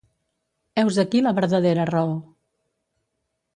Heus 0.79 0.95
aquí 1.03 1.19
la 1.27 1.35
verdadera 1.41 1.85
raó. 1.93 2.17